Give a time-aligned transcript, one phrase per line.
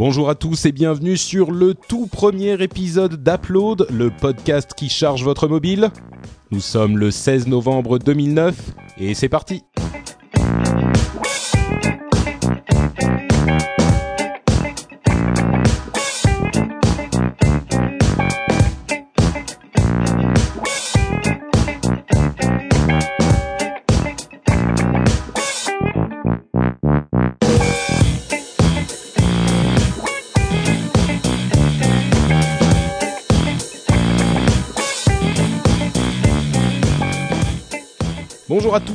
[0.00, 5.22] Bonjour à tous et bienvenue sur le tout premier épisode d'Upload, le podcast qui charge
[5.22, 5.90] votre mobile.
[6.50, 8.56] Nous sommes le 16 novembre 2009
[8.96, 9.62] et c'est parti.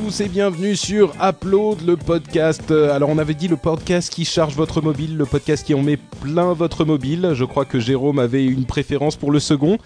[0.06, 2.70] Tous et bienvenue sur Upload, le podcast.
[2.70, 5.96] Alors on avait dit le podcast qui charge votre mobile, le podcast qui en met
[5.96, 7.32] plein votre mobile.
[7.34, 9.78] Je crois que Jérôme avait une préférence pour le second.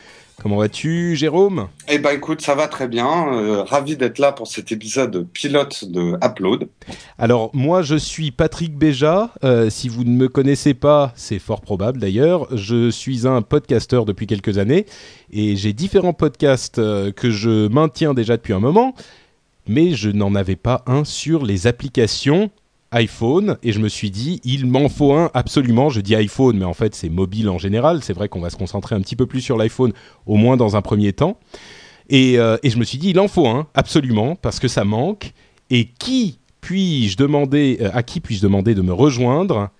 [0.43, 1.69] Comment vas-tu, Jérôme?
[1.89, 3.33] Eh ben, écoute, ça va très bien.
[3.33, 6.69] Euh, ravi d'être là pour cet épisode pilote de Upload.
[7.19, 9.31] Alors, moi, je suis Patrick Béja.
[9.45, 12.47] Euh, si vous ne me connaissez pas, c'est fort probable d'ailleurs.
[12.57, 14.87] Je suis un podcasteur depuis quelques années
[15.31, 18.95] et j'ai différents podcasts euh, que je maintiens déjà depuis un moment
[19.71, 22.51] mais je n'en avais pas un sur les applications
[22.91, 25.91] iPhone et je me suis dit il m'en faut un absolument.
[25.91, 28.03] Je dis iPhone, mais en fait c'est mobile en général.
[28.03, 29.93] C'est vrai qu'on va se concentrer un petit peu plus sur l'iPhone,
[30.27, 31.39] au moins dans un premier temps.
[32.09, 35.33] Et, euh, je me suis dit il en faut un absolument parce que ça manque.
[35.71, 39.71] Et qui puis-je demander euh, à qui puis-je demander de me rejoindre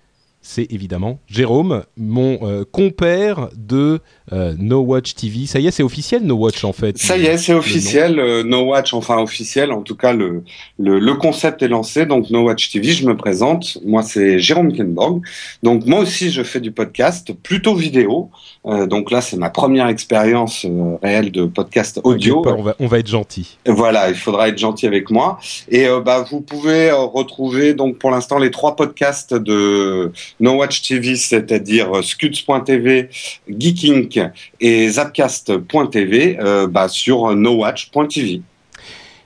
[0.41, 3.99] c'est évidemment Jérôme, mon euh, compère de
[4.33, 5.45] euh, No Watch TV.
[5.45, 6.97] Ça y est, c'est officiel No Watch en fait.
[6.97, 9.71] Ça y est, c'est officiel euh, No Watch, enfin officiel.
[9.71, 10.43] En tout cas, le,
[10.79, 12.05] le, le concept est lancé.
[12.05, 13.77] Donc No Watch TV, je me présente.
[13.85, 15.21] Moi, c'est Jérôme Kenborg.
[15.61, 18.29] Donc moi aussi, je fais du podcast, plutôt vidéo.
[18.65, 20.65] donc là, c'est ma première expérience
[21.03, 22.43] réelle de podcast audio.
[22.47, 23.57] on, va, on va être gentil.
[23.67, 25.39] Voilà, il faudra être gentil avec moi.
[25.69, 31.15] Et bah, vous pouvez retrouver donc pour l'instant les trois podcasts de No Watch TV,
[31.15, 33.09] c'est-à-dire euh, scuds.tv,
[33.49, 34.19] Geekink
[34.59, 38.41] et Zapcast.tv euh, bah, sur nowatch.tv.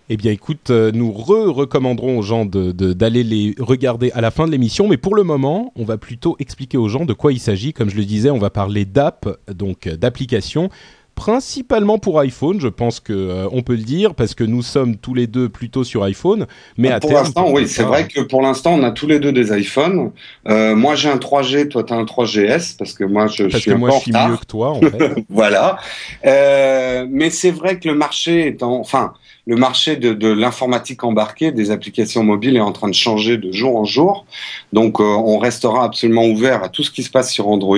[0.08, 4.52] Eh bien, écoute, euh, nous re-recommanderons aux gens d'aller les regarder à la fin de
[4.52, 7.74] l'émission, mais pour le moment, on va plutôt expliquer aux gens de quoi il s'agit.
[7.74, 10.70] Comme je le disais, on va parler d'app, donc d'applications
[11.16, 14.98] principalement pour iPhone, je pense que euh, on peut le dire parce que nous sommes
[14.98, 16.46] tous les deux plutôt sur iPhone,
[16.78, 19.32] mais à pour l'instant, oui, c'est vrai que pour l'instant, on a tous les deux
[19.32, 20.12] des iPhones.
[20.48, 23.62] Euh, moi, j'ai un 3G, toi, tu as un 3GS parce que moi, je, parce
[23.62, 25.26] suis que moi, je suis mieux que toi, en fait.
[25.30, 25.78] voilà.
[26.26, 29.14] Euh, mais c'est vrai que le marché est en, enfin,
[29.48, 33.52] le marché de, de l'informatique embarquée, des applications mobiles est en train de changer de
[33.52, 34.26] jour en jour.
[34.74, 37.78] Donc, euh, on restera absolument ouvert à tout ce qui se passe sur Android.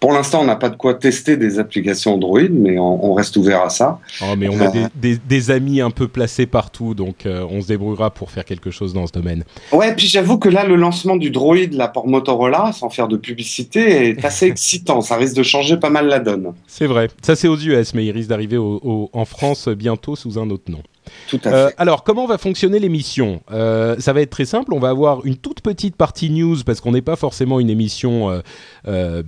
[0.00, 3.36] Pour l'instant, on n'a pas de quoi tester des applications Android, mais on, on reste
[3.36, 3.98] ouvert à ça.
[4.22, 7.60] Oh, mais on a des, des, des, amis un peu placés partout, donc euh, on
[7.60, 9.44] se débrouillera pour faire quelque chose dans ce domaine.
[9.72, 13.16] Ouais, puis j'avoue que là, le lancement du Droid là pour Motorola, sans faire de
[13.16, 15.02] publicité, est assez excitant.
[15.02, 16.52] Ça risque de changer pas mal la donne.
[16.66, 17.08] C'est vrai.
[17.20, 20.82] Ça, c'est aux US, mais il risque d'arriver en France bientôt sous un autre nom.
[21.28, 21.54] Tout à fait.
[21.54, 24.72] Euh, alors, comment va fonctionner l'émission euh, Ça va être très simple.
[24.74, 28.42] On va avoir une toute petite partie news parce qu'on n'est pas forcément une émission
[28.86, 29.22] euh,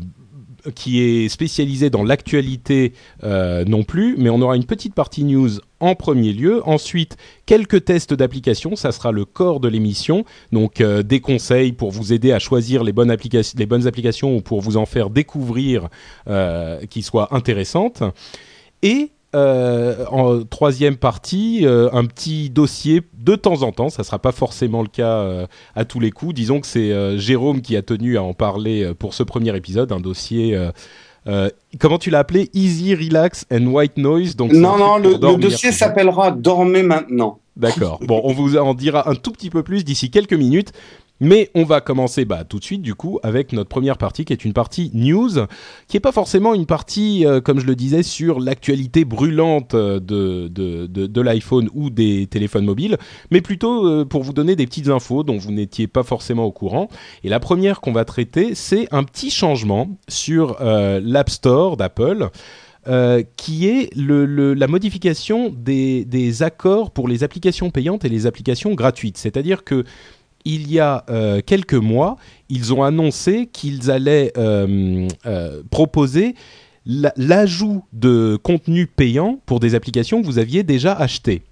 [0.75, 5.51] qui est spécialisée dans l'actualité non plus, mais on aura une petite partie news
[5.81, 6.63] en premier lieu.
[6.67, 7.17] Ensuite,
[7.47, 10.25] quelques tests d'application, ça sera le corps de l'émission.
[10.53, 14.37] Donc, euh, des conseils pour vous aider à choisir les bonnes, applications, les bonnes applications
[14.37, 15.89] ou pour vous en faire découvrir
[16.29, 18.03] euh, qui soient intéressantes.
[18.83, 23.91] Et euh, en troisième partie, euh, un petit dossier de temps en temps.
[23.91, 26.35] Ça sera pas forcément le cas euh, à tous les coups.
[26.35, 30.01] Disons que c'est Jérôme qui a tenu à en parler pour ce premier épisode, un
[30.01, 30.59] dossier.
[31.79, 32.49] comment tu l'as appelé?
[32.55, 34.35] Easy, Relax and White Noise.
[34.35, 37.41] Donc non, non, le, le, dossier s'appellera Dormez maintenant.
[37.59, 37.99] D'accord.
[38.03, 40.73] Bon, on vous en dira un tout petit peu plus d'ici quelques minutes.
[41.21, 44.33] Mais on va commencer bah, tout de suite du coup avec notre première partie qui
[44.33, 45.31] est une partie news,
[45.89, 50.49] qui n'est pas forcément une partie, euh, comme je le disais, sur l'actualité brûlante de,
[50.49, 52.97] de, l'iPhone ou des téléphones mobiles,
[53.31, 56.53] mais plutôt euh, pour vous donner des petites infos dont vous n'étiez pas forcément au
[56.53, 56.89] courant.
[57.25, 62.31] Et la première qu'on va traiter, c'est un petit changement sur euh, l'App Store d'Apple.
[62.87, 69.19] Euh, qui est la modification des, accords pour les applications payantes et les applications gratuites.
[69.19, 69.85] C'est-à-dire que
[70.45, 72.17] il y a euh, quelques mois,
[72.49, 76.35] ils ont annoncé qu'ils allaient euh, euh, proposer
[76.87, 81.43] l'ajout de contenu payant pour des applications que vous aviez déjà achetées.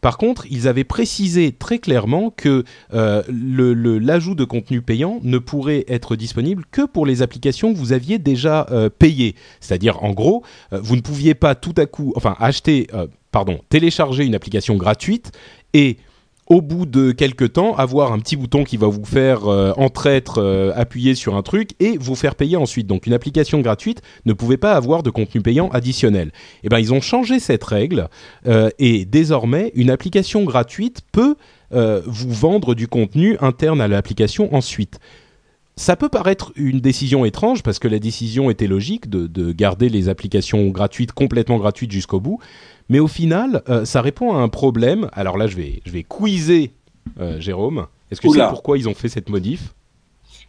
[0.00, 6.16] Par contre, ils avaient précisé très clairement que l'ajout de contenu payant ne pourrait être
[6.16, 8.66] disponible que pour les applications que vous aviez déjà
[8.98, 9.36] payées.
[9.60, 12.88] C'est-à-dire, en gros, vous ne pouviez pas tout à coup, enfin, acheter,
[13.30, 15.30] pardon, télécharger une application gratuite
[15.72, 15.98] et
[16.50, 19.72] au bout de quelques temps, avoir un petit bouton qui va vous faire euh,
[20.36, 22.88] euh, appuyer sur un truc et vous faire payer ensuite.
[22.88, 26.32] Donc une application gratuite ne pouvait pas avoir de contenu payant additionnel.
[26.64, 28.08] Eh ben ils ont changé cette règle
[28.48, 31.36] euh, et désormais une application gratuite peut
[31.72, 34.98] vous vendre du contenu interne à l'application ensuite.
[35.76, 40.08] Ça peut paraître une décision étrange parce que la décision était logique de garder les
[40.08, 42.40] applications gratuites complètement gratuites jusqu'au bout,
[42.90, 45.08] mais au final, euh, ça répond à un problème.
[45.14, 46.72] Alors là, je vais, je vais quizer
[47.20, 47.86] euh, Jérôme.
[48.10, 49.72] Est-ce que c'est pourquoi ils ont fait cette modif?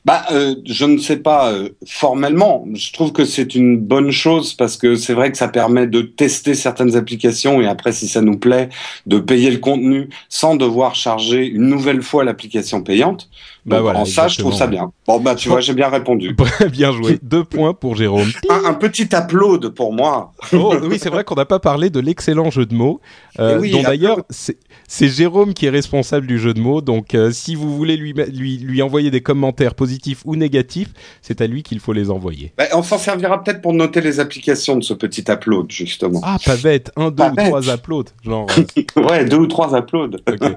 [0.03, 2.65] Bah, euh, je ne sais pas euh, formellement.
[2.73, 6.01] Je trouve que c'est une bonne chose parce que c'est vrai que ça permet de
[6.01, 8.69] tester certaines applications et après, si ça nous plaît,
[9.05, 13.29] de payer le contenu sans devoir charger une nouvelle fois l'application payante.
[13.65, 14.91] Bah voilà, en ça, je trouve ça bien.
[15.07, 16.35] Bon, bah, tu vois, j'ai bien répondu.
[16.71, 17.19] Bien joué.
[17.23, 18.27] Deux points pour Jérôme.
[18.49, 20.31] Un, un petit upload pour moi.
[20.53, 22.99] Oh, oui, c'est vrai qu'on n'a pas parlé de l'excellent jeu de mots,
[23.39, 26.81] euh, oui, dont d'ailleurs c'est Jérôme qui est responsable du jeu de mots.
[26.81, 30.89] Donc, euh, si vous voulez lui, lui lui envoyer des commentaires positifs ou négatifs,
[31.21, 32.51] c'est à lui qu'il faut les envoyer.
[32.57, 36.19] Bah, on s'en servira peut-être pour noter les applications de ce petit upload, justement.
[36.23, 37.45] Ah, pas bête, un, deux Pas ou bête.
[37.47, 38.47] trois uploads, genre.
[38.57, 40.17] euh, Ouais, deux ou trois uploads.
[40.27, 40.51] Ok.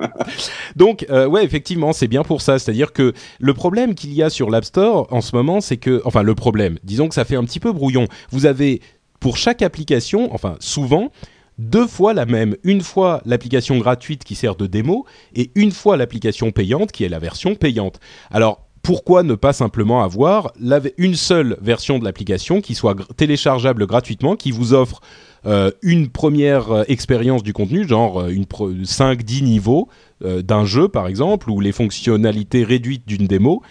[0.76, 2.58] Donc, euh, ouais, effectivement, c'est bien pour ça.
[2.58, 6.00] C'est-à-dire que le problème qu'il y a sur l'App Store en ce moment, c'est que,
[6.06, 8.06] enfin, le problème, disons que ça fait un petit peu brouillon.
[8.30, 8.80] Vous avez
[9.20, 11.10] pour chaque application, enfin, souvent,
[11.58, 12.56] deux fois la même.
[12.64, 17.08] Une fois l'application gratuite qui sert de démo et une fois l'application payante qui est
[17.08, 18.00] la version payante.
[18.30, 20.52] Alors, pourquoi ne pas simplement avoir
[20.98, 25.00] une seule version de l'application qui soit téléchargeable gratuitement, qui vous offre
[25.46, 29.88] euh, une première euh, expérience du contenu, genre euh, une 5-10 niveaux
[30.20, 33.62] d'un jeu par exemple, ou les fonctionnalités réduites d'une démo.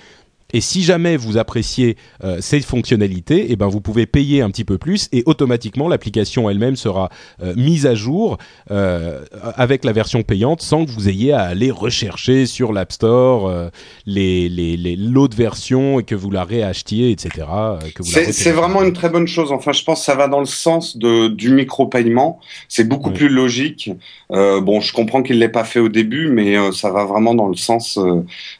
[0.53, 4.63] Et si jamais vous appréciez euh, ces fonctionnalités, eh ben vous pouvez payer un petit
[4.63, 7.09] peu plus et automatiquement l'application elle-même sera
[7.41, 8.37] euh, mise à jour
[8.71, 9.23] euh,
[9.55, 13.51] avec la version payante sans que vous ayez à aller rechercher sur l'App Store
[14.05, 17.47] les, les, les- l'autre version et que vous la réachetiez, etc.
[17.95, 19.51] que vous la C'est vraiment une très bonne chose.
[19.51, 22.39] Enfin, je pense que ça va dans le sens de, du micro-paiement.
[22.69, 23.15] C'est beaucoup Oui.
[23.15, 23.89] plus logique.
[24.29, 27.55] Bon, je comprends qu'il l'ait pas fait au début, mais ça va vraiment dans le
[27.55, 27.97] sens,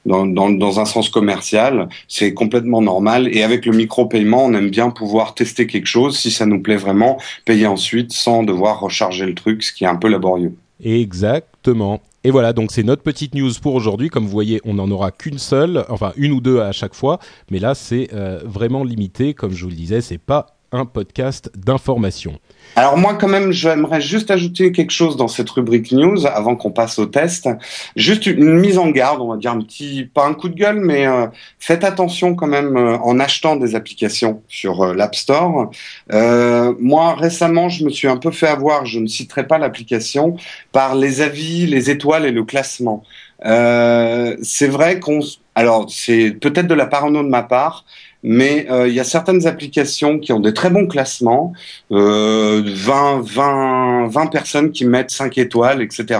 [0.06, 1.83] dans, dans, dans un sens commercial.
[2.08, 3.30] C'est complètement normal.
[3.36, 6.18] Et avec le micro-paiement, on aime bien pouvoir tester quelque chose.
[6.18, 9.88] Si ça nous plaît vraiment, payer ensuite sans devoir recharger le truc, ce qui est
[9.88, 10.56] un peu laborieux.
[10.84, 12.02] Exactement.
[12.26, 14.08] Et voilà, donc c'est notre petite news pour aujourd'hui.
[14.08, 17.20] Comme vous voyez, on n'en aura qu'une seule, enfin une ou deux à chaque fois,
[17.52, 19.34] mais là c'est euh, vraiment limité.
[19.34, 22.40] Comme je vous le disais, c'est pas un podcast d'information.
[22.76, 26.72] Alors moi quand même j'aimerais juste ajouter quelque chose dans cette rubrique news avant qu'on
[26.72, 27.48] passe au test.
[27.96, 30.80] Juste une mise en garde, on va dire un petit pas un coup de gueule
[30.80, 31.28] mais euh,
[31.60, 35.70] faites attention quand même euh, en achetant des applications sur euh, l'App Store.
[36.12, 40.36] Moi récemment je me suis un peu fait avoir, je ne citerai pas l'application,
[40.72, 43.04] par les avis, les étoiles et le classement.
[43.44, 45.20] C'est vrai qu'on
[45.56, 47.86] alors c'est peut-être de la parano de ma part,
[48.24, 51.54] mais euh, il y a certaines applications qui ont des très bons classements
[51.92, 56.20] euh, 20, 20, 20 personnes qui mettent 5 étoiles, etc.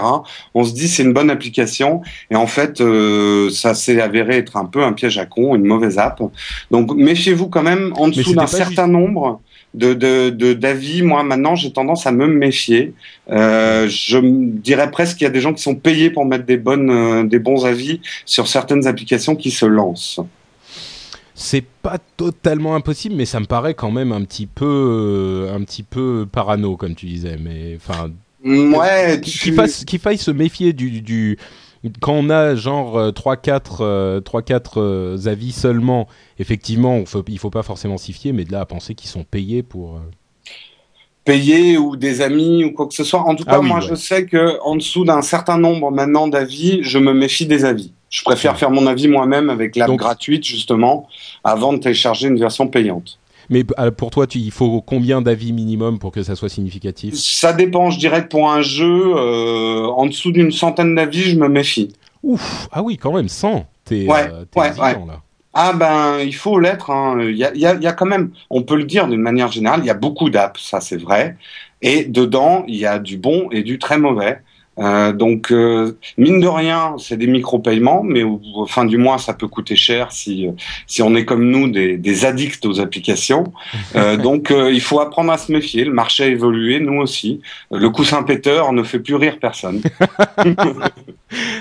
[0.54, 4.56] On se dit c'est une bonne application et en fait euh, ça s'est avéré être
[4.56, 6.20] un peu un piège à con, une mauvaise app.
[6.70, 9.40] Donc méfiez-vous quand même en dessous d'un certain nombre
[9.74, 11.02] de de de- d'avis.
[11.02, 12.92] Moi maintenant j'ai tendance à me méfier.
[13.30, 16.58] Euh, je dirais presque qu'il y a des gens qui sont payés pour mettre des
[16.58, 20.20] bonnes euh, des bons avis sur certaines applications qui se lancent.
[21.34, 24.64] C'est pas totalement impossible, mais ça me paraît quand même un petit peu,
[25.48, 27.36] euh, un petit peu parano, comme tu disais.
[27.40, 28.10] Mais enfin,
[28.78, 29.54] Ouais, qu'il tu-
[29.84, 31.38] qu'il faille se méfier du, du
[32.00, 36.08] quand on a genre euh, 3-4 euh, 3-4 euh, avis seulement,
[36.38, 39.10] effectivement, on faut, il faut pas forcément s'y fier, mais de là à penser qu'ils
[39.10, 40.00] sont payés pour.
[41.24, 43.20] Payés ou des amis ou quoi que ce soit.
[43.20, 43.86] En tout Ah cas, oui, moi, ouais.
[43.88, 47.92] je sais que en dessous d'un certain nombre maintenant d'avis, je me méfie des avis.
[48.10, 48.58] Je préfère Ouais.
[48.58, 51.08] faire mon avis moi-même avec l'app Donc- gratuite justement
[51.42, 53.18] avant de télécharger une version payante.
[53.50, 57.14] Mais euh, pour toi, tu, il faut combien d'avis minimum pour que ça soit significatif?
[57.14, 61.36] Ça dépend, je dirais que pour un jeu euh, en dessous d'une centaine d'avis, je
[61.36, 61.92] me méfie.
[62.22, 63.66] Ouf, ah oui, quand même 100.
[63.84, 65.06] T'es Ouais, euh, ouais, exigeant, ouais.
[65.08, 65.20] là.
[65.56, 66.90] Ah ben, il faut l'être.
[66.90, 67.16] hein.
[67.20, 69.86] Il y, a, y a quand même, on peut le dire d'une manière générale, il
[69.86, 71.36] y a beaucoup d'apps, ça c'est vrai.
[71.80, 74.42] Et dedans, il y a du bon et du très mauvais.
[74.80, 79.18] Euh, donc, euh, mine de rien, c'est des micro-paiements, mais au, au fin du mois,
[79.18, 80.52] ça peut coûter cher si, euh,
[80.88, 83.44] si on est comme nous des, des addicts aux applications.
[83.94, 85.84] Euh, donc, euh, il faut apprendre à se méfier.
[85.84, 87.40] Le marché a évolué, nous aussi.
[87.70, 89.80] Le coussin péteur ne fait plus rire personne.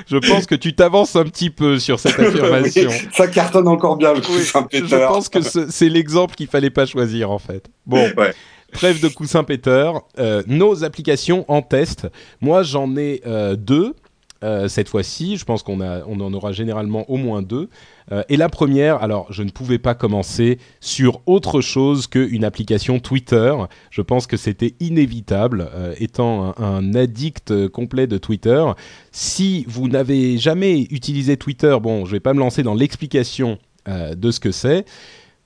[0.08, 2.89] Je pense que tu t'avances un petit peu sur cette affirmation.
[2.89, 5.12] Oui, ça cartonne encore bien le Oui, coussin je péteur.
[5.12, 7.65] pense que ce- c'est l'exemple qu'il fallait pas choisir en fait.
[7.86, 8.34] Bon, Ouais.
[8.73, 10.03] Trêve de coussin péteur.
[10.19, 12.07] Euh, nos applications en test.
[12.41, 13.95] Moi, j'en ai euh, deux.
[14.43, 15.37] euh, cette fois-ci.
[15.37, 17.69] Je pense qu'on on en aura généralement au moins deux.
[18.11, 22.99] Euh, et la première, alors je ne pouvais pas commencer sur autre chose qu'une application
[22.99, 23.55] Twitter.
[23.89, 28.65] Je pense que c'était inévitable, étant un, un, addict complet de Twitter.
[29.13, 33.59] Si vous n'avez jamais utilisé Twitter, bon, je ne vais pas me lancer dans l'explication
[33.87, 34.85] de ce que c'est.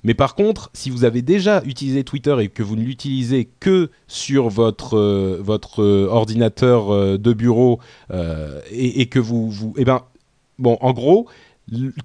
[0.08, 3.90] Mais par contre, si vous avez déjà utilisé Twitter et que vous ne l'utilisez que
[4.08, 7.80] sur votre euh, votre euh, ordinateur euh, de bureau
[8.72, 10.04] et, que vous vous eh ben
[10.60, 11.28] bon en gros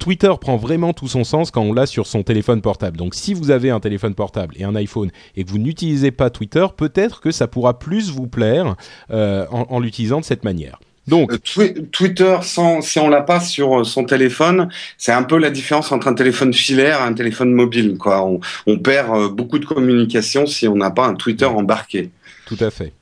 [0.00, 2.97] Twitter prend vraiment tout son sens quand on l'a sur son téléphone portable.
[2.97, 6.28] Donc si vous avez un téléphone portable et un iPhone et que vous n'utilisez pas
[6.28, 8.75] Twitter, peut-être que ça pourra plus vous plaire
[9.11, 10.80] en l'utilisant de cette manière.
[11.06, 14.68] Donc euh, Twitter, sans, si on l'a pas sur euh, son téléphone,
[14.99, 17.97] c'est un peu la différence entre un téléphone filaire et un téléphone mobile.
[17.99, 18.25] Quoi.
[18.25, 22.11] On, on perd euh, beaucoup de communication si on n'a pas un Twitter embarqué.
[22.47, 22.92] Tout à fait.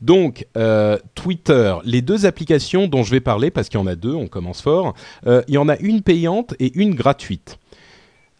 [0.00, 3.96] Donc, euh, Twitter, les deux applications dont je vais parler, parce qu'il y en a
[3.96, 4.94] deux, on commence fort,
[5.26, 7.58] euh, il y en a une payante et une gratuite.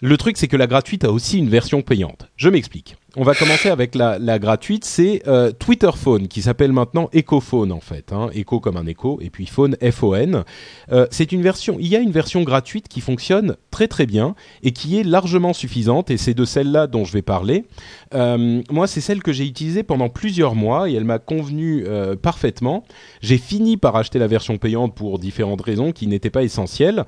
[0.00, 2.28] Le truc, c'est que la gratuite a aussi une version payante.
[2.37, 2.97] Je m'explique.
[3.17, 4.85] On va commencer avec la, gratuite.
[4.85, 8.12] C'est euh, Twitter Phone qui s'appelle maintenant EchoPhone en fait.
[8.12, 8.31] Hein.
[8.33, 10.45] Echo comme un écho et puis Phone F-O-N.
[10.93, 11.78] Euh, c'est une version.
[11.81, 15.52] Il y a une version gratuite qui fonctionne très très bien et qui est largement
[15.52, 16.12] suffisante.
[16.12, 17.64] Et c'est de celle-là dont je vais parler.
[18.14, 21.85] Euh, moi, c'est celle que j'ai utilisée pendant plusieurs mois et elle m'a convenu
[22.23, 22.85] parfaitement.
[23.21, 27.05] J'ai fini par acheter la version payante pour différentes raisons qui n'étaient pas essentielles.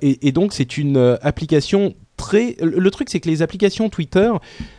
[0.00, 1.94] Et, donc, c'est une application
[2.32, 4.30] Le truc, c'est que les applications Twitter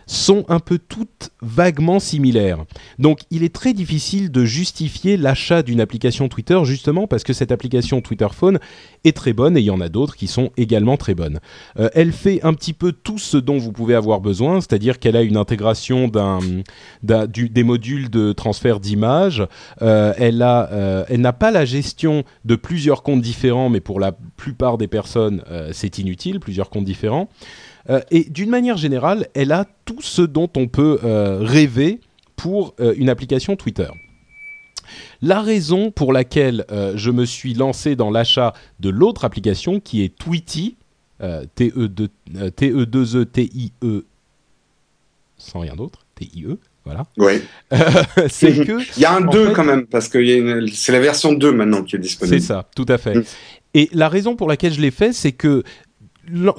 [0.06, 2.66] sont un peu toutes vaguement similaires.
[3.00, 7.52] Donc, il est très difficile de justifier l'achat d'une application Twitter justement parce que cette
[7.52, 8.60] application Twitter Phone
[9.04, 11.40] est très bonne et il y en a d'autres qui sont également très bonnes.
[11.80, 15.16] Euh, elle fait un petit peu tout ce dont vous pouvez avoir besoin, c'est-à-dire qu'elle
[15.16, 16.10] a une intégration
[17.04, 19.46] des modules de transfert d'images.
[19.82, 24.12] Euh, elle euh, elle n'a pas la gestion de plusieurs comptes différents, mais pour la
[24.12, 27.30] plupart des personnes, c'est inutile, plusieurs comptes différents.
[27.90, 32.00] Euh, et d'une manière générale, elle a tout ce dont on peut euh, rêver
[32.36, 33.90] pour euh, une application Twitter.
[35.22, 40.14] La raison pour laquelle je me suis lancé dans l'achat de l'autre application qui est
[40.14, 40.76] Tweety,
[41.22, 42.06] T-E-2-E-T-I-E,
[45.38, 47.06] sans rien d'autre, T-I-E, voilà.
[47.18, 47.42] Oui.
[48.30, 48.82] c'est que.
[48.98, 50.20] Il y a un 2 fait, quand même, parce que
[50.74, 52.38] c'est la version 2 maintenant qui est disponible.
[52.38, 53.16] C'est ça, tout à fait.
[53.16, 53.24] Mm.
[53.76, 55.64] Et la raison pour laquelle je l'ai fait, c'est que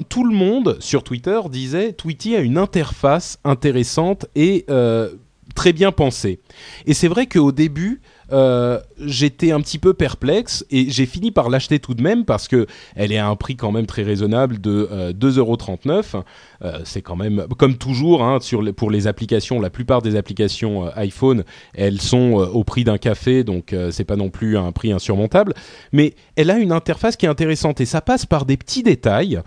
[0.09, 5.15] tout le monde sur Twitter disait Tweety a une interface intéressante et euh,
[5.55, 6.39] très bien pensée.
[6.85, 8.01] Et c'est vrai qu'au début,
[8.31, 12.47] euh, j'étais un petit peu perplexe et j'ai fini par l'acheter tout de même parce
[12.47, 12.65] que
[12.95, 16.23] elle est à un prix quand même très raisonnable de euh, 2,39€.
[16.63, 18.39] Euh, c'est quand même, comme toujours, hein,
[18.75, 22.97] pour les applications, la plupart des applications euh, iPhone, elles sont euh, au prix d'un
[22.97, 25.53] café, donc c'est pas non plus un prix insurmontable.
[25.91, 29.41] Mais elle a une interface qui est intéressante et ça passe par des petits détails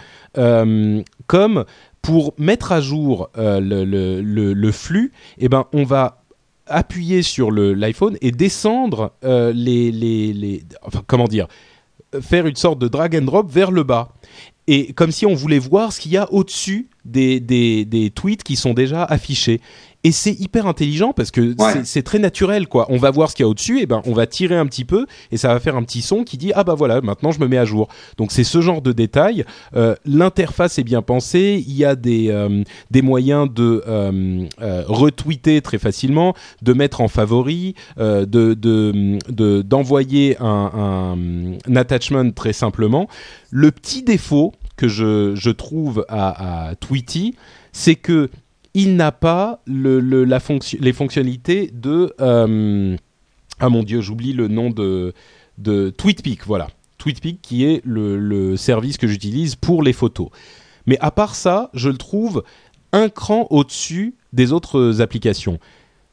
[1.26, 1.64] comme
[2.02, 3.84] pour mettre à jour le,
[4.24, 6.22] le, flux, eh ben on va
[6.68, 10.62] appuyer sur l'iPhone et descendre euh, les, les, les,
[11.06, 11.48] comment dire,
[12.20, 14.14] faire une sorte de drag and drop vers le bas.
[14.66, 18.42] Et comme si on voulait voir ce qu'il y a au-dessus des, des, des, tweets
[18.42, 19.60] qui sont déjà affichés
[20.08, 21.82] et c'est hyper intelligent parce que ouais.
[21.84, 22.86] c'est très naturel quoi.
[22.88, 24.86] On va voir ce qu'il y a au-dessus et ben on va tirer un petit
[24.86, 27.40] peu et ça va faire un petit son qui dit ah bah voilà maintenant je
[27.40, 27.88] me mets à jour.
[28.16, 29.44] Donc c'est ce genre de détails.
[29.76, 31.62] Euh, L'interface est bien pensée.
[31.68, 37.02] Il y a des euh, des moyens de euh, euh retweeter très facilement, de mettre
[37.02, 43.08] en favori, de de d'envoyer de, un, un, un attachment très simplement.
[43.50, 47.34] Le petit défaut que je, je trouve à, à Tweety,
[47.72, 48.30] c'est que
[48.78, 52.14] il n'a pas les fonctionnalités de...
[52.20, 52.96] Euh,
[53.58, 55.14] ah mon dieu, j'oublie le nom de,
[55.58, 56.68] de TweetPic, voilà.
[56.98, 60.28] TweetPic qui est le service que j'utilise pour les photos.
[60.86, 62.44] Mais à part ça, je le trouve
[62.92, 65.58] un cran au-dessus des autres applications.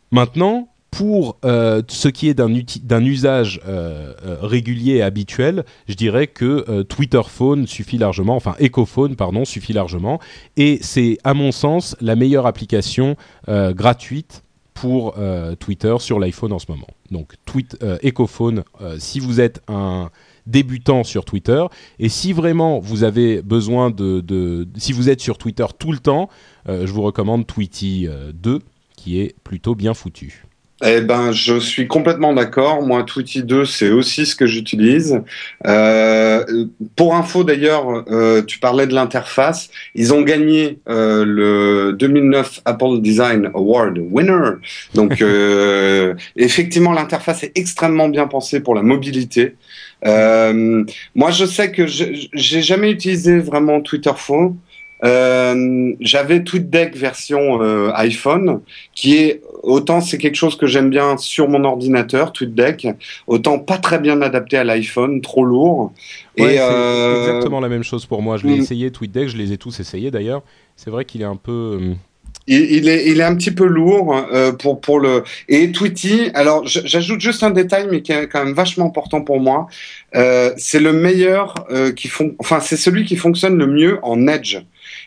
[0.09, 6.27] Maintenant, pour euh, ce qui est d'un usage euh, euh, régulier et habituel, je dirais
[6.27, 10.21] que Twitter Phone suffit largement, enfin EcoPhone pardon suffit largement,
[10.55, 15.15] et c'est à mon sens la meilleure application gratuite pour
[15.59, 16.87] Twitter sur l'iPhone en ce moment.
[17.11, 17.35] Donc
[18.03, 18.63] EcoPhone,
[18.97, 20.09] si vous êtes un
[20.47, 21.65] débutant sur Twitter,
[21.99, 25.99] et si vraiment vous avez besoin de, de si vous êtes sur Twitter tout le
[25.99, 26.29] temps,
[26.67, 28.59] je vous recommande Tweety 2
[28.95, 30.45] qui est plutôt bien foutu.
[30.83, 32.81] Eh ben, je suis complètement d'accord.
[32.81, 35.21] Moi, Tweety 2, c'est aussi ce que j'utilise.
[35.65, 36.65] Euh,
[36.97, 39.69] pour info, d'ailleurs, euh, tu parlais de l'interface.
[39.95, 44.55] Ils ont gagné euh, le 2009 Apple Design Award winner.
[44.93, 49.55] Donc, euh, effectivement, l'interface est extrêmement bien pensée pour la mobilité.
[50.03, 54.57] moi, je sais que j'ai jamais utilisé vraiment Twitter faux.
[55.03, 58.61] Euh, j'avais TweetDeck version euh, iPhone,
[58.93, 62.87] qui est autant c'est quelque chose que j'aime bien sur mon ordinateur, TweetDeck,
[63.27, 65.93] autant pas très bien adapté à l'iPhone, trop lourd.
[66.37, 67.27] Ouais, et euh...
[67.27, 68.37] exactement la même chose pour moi.
[68.37, 68.61] Je l'ai mm.
[68.61, 70.43] essayé TweetDeck, je les ai tous essayés d'ailleurs.
[70.75, 71.93] C'est vrai qu'il est un peu euh,
[72.47, 76.29] il, est, il est un petit peu lourd euh, pour pour le et Tweety.
[76.33, 79.67] Alors j'ajoute juste un détail, mais qui est quand même vachement important pour moi.
[80.15, 84.27] Euh, c'est le meilleur euh, qui font, enfin c'est celui qui fonctionne le mieux en
[84.27, 84.57] Edge.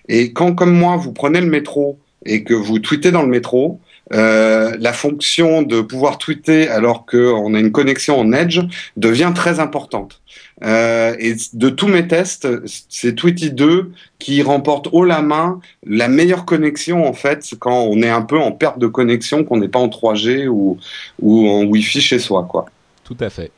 [0.09, 3.81] Et quand, comme moi, vous prenez le métro et que vous tweetez dans le métro,
[4.15, 8.61] euh, la fonction de pouvoir tweeter alors qu'on a une connexion en Edge
[8.97, 10.23] devient très importante.
[10.65, 12.49] Euh, et de tous mes tests,
[12.89, 18.03] c'est Tweety 2 qui remporte haut la main la meilleure connexion en fait quand on
[18.03, 20.79] est un peu en perte de connexion, qu'on n'est pas en 3G ou,
[21.21, 22.67] ou en Wi-Fi chez soi, quoi.
[23.05, 23.53] Tout à fait.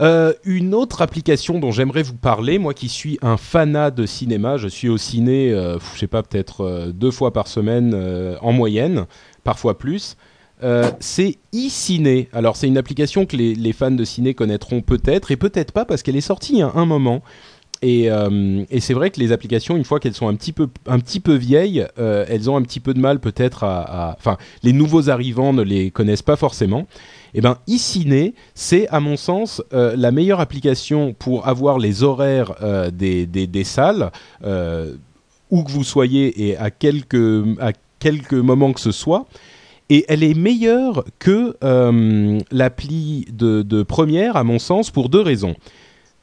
[0.00, 4.58] Euh, une autre application dont j'aimerais vous parler, moi qui suis un fanat de cinéma,
[4.58, 8.36] je suis au ciné, euh, je sais pas, peut-être euh, deux fois par semaine euh,
[8.42, 9.06] en moyenne,
[9.42, 10.16] parfois plus.
[11.00, 12.28] c'est eCiné.
[12.32, 15.84] Alors c'est une application que les, les, fans de ciné connaîtront peut-être et peut-être pas
[15.84, 17.22] parce qu'elle est sortie il y a un moment.
[17.88, 18.08] Et,
[18.70, 21.20] et c'est vrai que les applications, une fois qu'elles sont un petit peu, un petit
[21.20, 24.16] peu vieilles, elles ont un petit peu de mal peut-être à...
[24.18, 26.86] Enfin, les nouveaux arrivants ne les connaissent pas forcément.
[27.38, 32.54] Eh ben, iCiné, c'est à mon sens euh, la meilleure application pour avoir les horaires
[32.62, 34.10] euh, des, des, salles,
[34.42, 34.94] euh,
[35.50, 39.26] où que vous soyez et à quelques, à quelques moments que ce soit.
[39.90, 41.56] Et elle est meilleure que
[42.50, 45.54] l'appli de, première, à mon sens, pour deux raisons.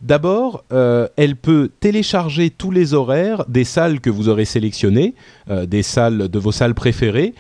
[0.04, 5.16] D'abord, elle peut télécharger tous les horaires des salles que vous aurez sélectionnées,
[5.50, 7.34] des salles de vos salles préférées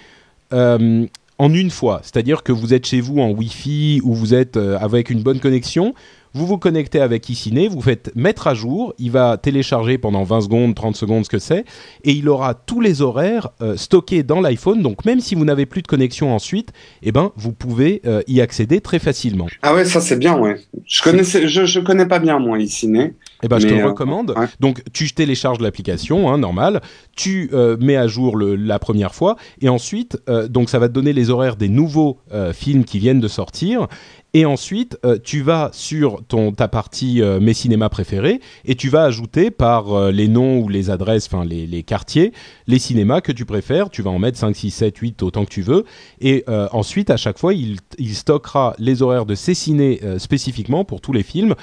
[1.38, 2.00] en une fois.
[2.04, 5.40] C'est-à-dire que vous êtes chez vous en Wi-Fi ou vous êtes euh, avec une bonne
[5.40, 5.94] connexion,
[6.34, 10.42] vous vous connectez avec iCiné, vous faites mettre à jour, il va télécharger pendant 20
[10.42, 11.66] secondes, 30 secondes, ce que c'est,
[12.04, 14.82] et il aura tous les horaires euh, stockés dans l'iPhone.
[14.82, 16.72] Donc même si vous n'avez plus de connexion ensuite,
[17.04, 19.48] eh ben vous pouvez euh, y accéder très facilement.
[19.62, 20.60] Ah ouais, ça c'est bien, ouais.
[20.86, 23.14] Je connaissais, je, je connais pas bien moi iCiné.
[23.44, 24.34] Eh ben, je te le recommande.
[24.62, 26.82] Donc, tu télécharges l'application, hein, normal.
[27.14, 30.18] Tu mets à jour le, la première fois, et ensuite,
[30.50, 32.20] donc ça va te donner les horaires des nouveaux
[32.54, 33.88] films qui viennent de sortir,
[34.36, 38.90] et ensuite, euh, tu vas sur ton, ta partie euh, mes cinémas préférés et tu
[38.90, 42.34] vas ajouter par euh, les noms ou les adresses, enfin les, les, quartiers,
[42.66, 43.92] les cinémas que tu préfères.
[43.92, 45.86] Tu vas en mettre 5, 6, 7, 8 autant que tu veux.
[46.20, 51.02] Et ensuite, à chaque fois, il, il, stockera les horaires de ces ciné spécifiquement pour
[51.02, 51.56] tous les films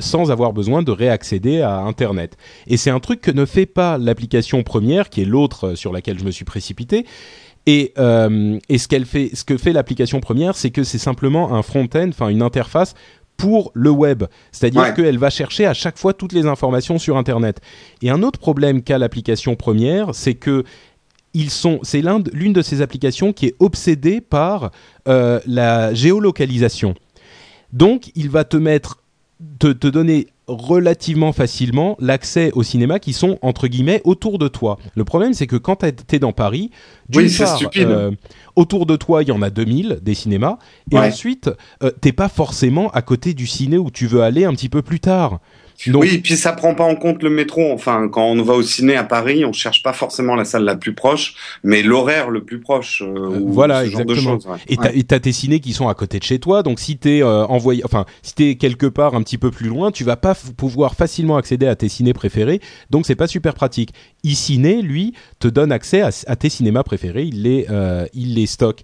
[0.00, 2.36] sans avoir besoin de réaccéder à Internet.
[2.66, 6.18] Et c'est un truc que ne fait pas l'application première, qui est l'autre sur laquelle
[6.18, 7.04] je me suis précipité
[7.66, 11.54] et, euh, et ce qu'elle fait, ce que fait l'application première, c'est que c'est simplement
[11.54, 12.94] un front-end, enfin une interface
[13.36, 14.24] pour le web.
[14.52, 17.60] C'est-à-dire qu'elle va chercher à chaque fois toutes les informations sur Internet.
[18.02, 20.64] Et un autre problème qu'a l'application première, c'est que
[21.34, 22.02] ils sont, c'est
[22.32, 24.70] l'une de ces applications qui est obsédée par
[25.06, 26.94] euh, la géolocalisation.
[27.74, 29.02] Donc, il va te mettre,
[29.58, 34.78] te, te donner relativement facilement l'accès au cinéma qui sont entre guillemets autour de toi.
[34.94, 36.70] Le problème c'est que quand tu es dans Paris,
[37.14, 38.12] oui, part, euh,
[38.54, 40.58] autour de toi il y en a 2000 des cinémas
[40.92, 41.50] et ensuite
[41.82, 44.82] euh, t'es pas forcément à côté du ciné où tu veux aller un petit peu
[44.82, 45.40] plus tard.
[45.88, 47.72] Oui, puis ça prend pas en compte le métro.
[47.72, 50.76] Enfin, quand on va au ciné à Paris, on cherche pas forcément la salle la
[50.76, 53.02] plus proche, mais l'horaire le plus proche.
[53.02, 54.38] Euh, euh voilà, exactement.
[54.68, 57.46] Et t'as tes ciné qui sont à côté de chez toi, donc si t'es euh,
[57.46, 60.94] envoyé, enfin, si t'es quelque part un petit peu plus loin, tu vas pas pouvoir
[60.94, 62.60] facilement accéder à tes ciné préférés,
[62.90, 63.92] donc c'est pas super pratique.
[64.24, 67.66] iCiné, lui, te donne accès à, à tes cinémas préférés, il les,
[68.14, 68.82] il les stocke.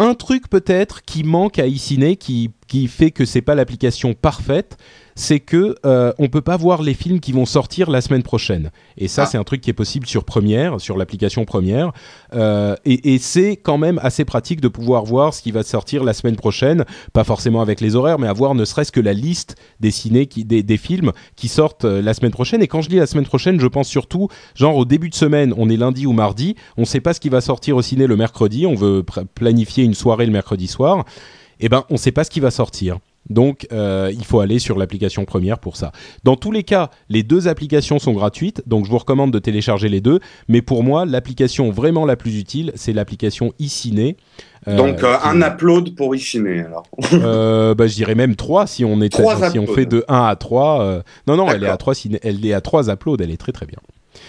[0.00, 4.76] Un truc peut-être qui manque à iCiné, qui qui fait que c'est pas l'application parfaite,
[5.18, 8.70] c'est que euh, on peut pas voir les films qui vont sortir la semaine prochaine.
[8.96, 9.26] Et ça, ah.
[9.26, 11.92] c'est un truc qui est possible sur Premiere, sur l'application Premiere.
[12.34, 16.04] Euh, et, et c'est quand même assez pratique de pouvoir voir ce qui va sortir
[16.04, 19.56] la semaine prochaine, pas forcément avec les horaires, mais avoir ne serait-ce que la liste
[19.80, 22.62] des ciné qui, des, des, films qui sortent euh, la semaine prochaine.
[22.62, 25.52] Et quand je dis la semaine prochaine, je pense surtout genre au début de semaine,
[25.56, 28.14] on est lundi ou mardi, on sait pas ce qui va sortir au ciné le
[28.14, 29.04] mercredi, on veut
[29.34, 31.04] planifier une soirée le mercredi soir.
[31.58, 32.98] Eh ben, on sait pas ce qui va sortir.
[33.30, 35.92] Donc, euh, il faut aller sur l'application première pour ça.
[36.24, 39.88] Dans tous les cas, les deux applications sont gratuites, donc je vous recommande de télécharger
[39.88, 40.20] les deux.
[40.48, 44.16] Mais pour moi, l'application vraiment la plus utile, c'est l'application iCiné.
[44.66, 46.84] Euh, donc euh, un upload pour iCiné alors.
[47.12, 50.34] euh, bah, je dirais même trois si on est si on fait de 1 à
[50.34, 51.02] 3.
[51.26, 53.66] non non, elle est à 3 elle est à 3 uploads, elle est très très
[53.66, 53.78] bien.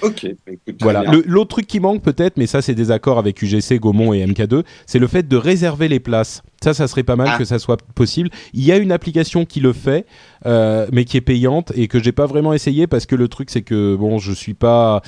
[0.02, 0.28] Ok.
[0.46, 1.04] Bah, voilà.
[1.26, 4.64] L'autre truc qui manque peut-être, mais ça c'est des accords avec UGC, Gaumont et MK2,
[4.86, 6.42] c'est le fait de réserver les places.
[6.62, 7.38] Ça, ça serait pas mal ah.
[7.38, 8.30] que ça soit possible.
[8.54, 10.06] Il y a une application qui le fait,
[10.46, 13.50] euh, mais qui est payante et que j'ai pas vraiment essayé parce que le truc
[13.50, 15.02] c'est que bon, je suis pas,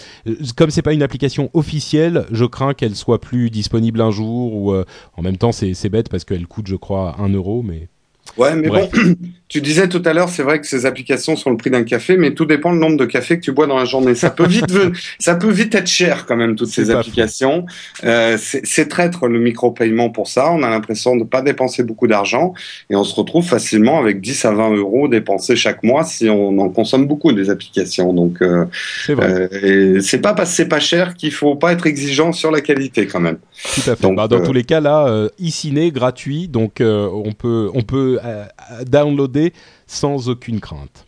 [0.56, 4.72] comme c'est pas une application officielle, je crains qu'elle soit plus disponible un jour ou
[4.72, 4.86] euh,
[5.18, 7.90] en même temps c'est bête parce qu'elle coûte je crois un euro, mais
[8.38, 8.90] Ouais, mais bon,
[9.48, 12.18] tu disais tout à l'heure, c'est vrai que ces applications sont le prix d'un café,
[12.18, 14.16] mais tout dépend le nombre de cafés que tu bois dans la journée.
[14.16, 14.74] Ça peut vite,
[15.20, 17.66] ça peut vite être cher quand même toutes ces applications.
[18.04, 20.52] Euh, c'est traître le micro-paiement pour ça.
[20.52, 22.54] On a l'impression de pas dépenser beaucoup d'argent
[22.90, 26.58] et on se retrouve facilement avec 10 à 20 euros dépensés chaque mois si on
[26.60, 28.14] en consomme beaucoup des applications.
[28.14, 28.66] Donc, euh,
[29.06, 32.62] c'est euh, pas parce que c'est pas cher qu'il faut pas être exigeant sur la
[32.62, 33.38] qualité quand même.
[33.76, 34.12] Tout à fait.
[34.14, 38.20] Bah, dans euh, tous les cas là, euh, e gratuit, donc on peut on peut
[38.24, 38.46] euh,
[38.86, 39.54] downloader
[39.88, 41.06] sans aucune crainte.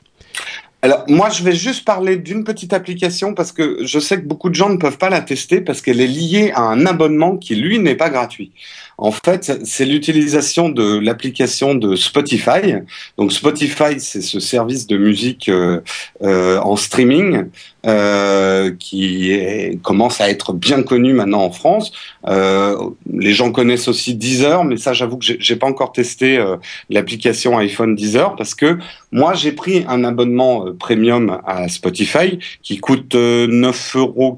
[0.83, 4.49] Alors moi je vais juste parler d'une petite application parce que je sais que beaucoup
[4.49, 7.55] de gens ne peuvent pas la tester parce qu'elle est liée à un abonnement qui
[7.55, 8.51] lui n'est pas gratuit.
[8.97, 12.75] En fait, c'est l'utilisation de l'application de Spotify.
[13.17, 15.79] Donc Spotify, c'est ce service de musique euh,
[16.21, 17.45] euh, en streaming
[17.85, 21.91] euh, qui commence à être bien connu maintenant en France.
[22.25, 26.43] les gens connaissent aussi Deezer, mais ça, j'avoue que j'ai pas encore testé
[26.89, 28.77] l'application iPhone Deezer parce que
[29.11, 34.37] moi, j'ai pris un abonnement premium à Spotify qui coûte 9,90 euros,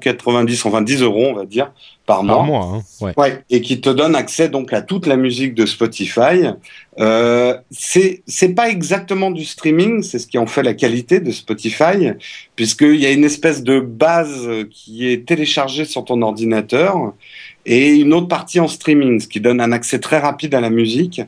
[0.64, 1.70] enfin 10 euros, on va dire,
[2.06, 2.64] par, mois.
[2.64, 3.12] Hein, ouais.
[3.16, 3.44] ouais.
[3.50, 6.46] et qui te donne accès donc à toute la musique de Spotify.
[6.98, 11.30] Euh, c'est c'est pas exactement du streaming, c'est ce qui en fait la qualité de
[11.30, 12.12] Spotify,
[12.54, 17.12] puisqu'il y a une espèce de base qui est téléchargée sur ton ordinateur
[17.66, 20.70] et une autre partie en streaming, ce qui donne un accès très rapide à la
[20.70, 21.20] musique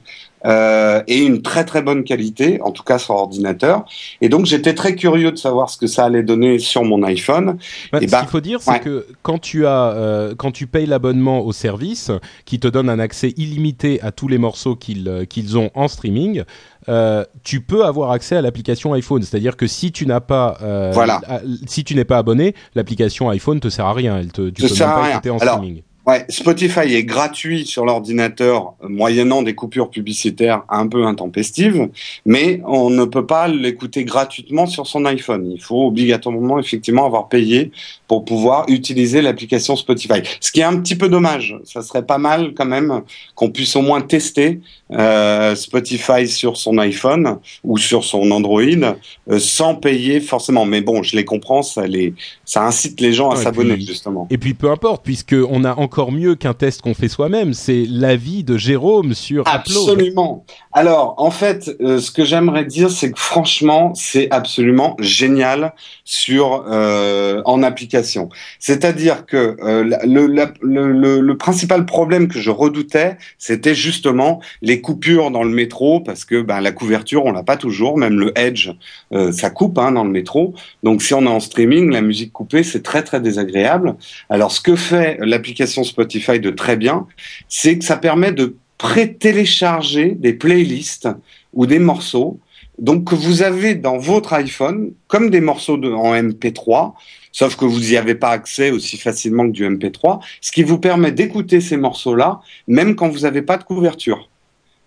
[0.47, 3.85] euh, et une très très bonne qualité, en tout cas sur ordinateur.
[4.21, 7.59] Et donc j'étais très curieux de savoir ce que ça allait donner sur mon iPhone.
[7.93, 10.69] Bah, et ce bah, qu'il faut dire, c'est que quand tu as, euh, quand tu
[10.69, 12.13] payes l'abonnement au service,
[12.45, 15.89] qui te donne un accès illimité à tous les morceaux qu'ils euh, qu'ils ont en
[15.89, 16.45] streaming,
[16.89, 19.23] euh, tu peux avoir accès à l'application iPhone.
[19.23, 21.21] C'est-à-dire que si tu n'as pas, euh, voilà.
[21.67, 24.19] si tu n'es pas abonné, l'application iPhone te sert à rien.
[24.19, 25.83] Elle te, tu peux même pas en streaming.
[26.09, 31.91] Ouais, Spotify est gratuit sur l'ordinateur moyennant des coupures publicitaires un peu intempestives,
[32.25, 35.53] mais on ne peut pas l'écouter gratuitement sur son iPhone.
[35.53, 37.73] Il faut obligatoirement effectivement avoir payé
[38.07, 40.23] pour pouvoir utiliser l'application Spotify.
[40.41, 41.59] Ce qui est un petit peu dommage.
[41.65, 43.03] Ça serait pas mal quand même
[43.35, 44.61] qu'on puisse au moins tester
[44.93, 50.65] euh, Spotify sur son iPhone ou sur son Android euh, sans payer forcément.
[50.65, 52.15] Mais bon, je les comprends, ça les,
[52.47, 54.27] ça incite les gens à s'abonner justement.
[54.31, 57.85] Et puis peu importe, puisque on a encore mieux qu'un test qu'on fait soi-même, c'est
[57.89, 60.45] l'avis de Jérôme sur Absolument.
[60.73, 66.65] Alors en fait, euh, ce que j'aimerais dire, c'est que franchement, c'est absolument génial sur
[66.69, 68.29] euh, en application.
[68.61, 70.27] C'est-à-dire que le,
[70.63, 76.25] le, le principal problème que je redoutais, c'était justement les coupures dans le métro parce
[76.25, 78.71] que ben, la couverture on l'a pas toujours, même le Edge
[79.13, 80.55] euh, ça coupe hein, dans le métro.
[80.83, 83.97] Donc si on est en streaming, la musique coupée c'est très très désagréable.
[84.31, 87.07] Alors ce que fait l'application Spotify de très bien,
[87.49, 91.09] c'est que ça permet de pré-télécharger des playlists
[91.53, 92.39] ou des morceaux
[92.79, 96.93] donc que vous avez dans votre iPhone comme des morceaux de, en MP3
[97.33, 100.79] sauf que vous n'y avez pas accès aussi facilement que du MP3, ce qui vous
[100.79, 104.29] permet d'écouter ces morceaux-là, même quand vous n'avez pas de couverture.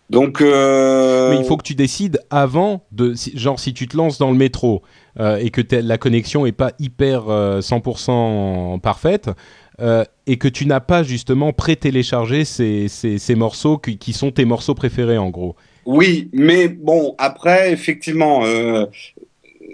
[0.09, 1.29] Donc, euh...
[1.29, 4.37] mais il faut que tu décides avant de, genre si tu te lances dans le
[4.37, 4.81] métro
[5.17, 9.29] euh, et que la connexion est pas hyper 100% euh, parfaite
[9.81, 14.45] euh, et que tu n'as pas justement pré-téléchargé ces, ces, morceaux qui, qui, sont tes
[14.45, 15.55] morceaux préférés en gros.
[15.85, 18.85] Oui, mais bon, après, effectivement, euh,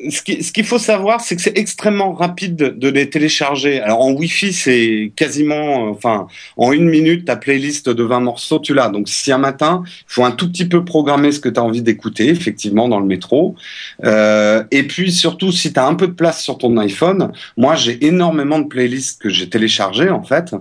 [0.09, 3.81] ce qu'il faut savoir, c'est que c'est extrêmement rapide de les télécharger.
[3.81, 8.73] Alors en Wi-Fi, c'est quasiment, enfin, en une minute, ta playlist de 20 morceaux, tu
[8.73, 8.89] l'as.
[8.89, 11.63] Donc si un matin, il faut un tout petit peu programmer ce que tu as
[11.63, 13.55] envie d'écouter, effectivement, dans le métro.
[14.03, 17.75] Euh, et puis surtout, si tu as un peu de place sur ton iPhone, moi
[17.75, 20.55] j'ai énormément de playlists que j'ai téléchargées en fait.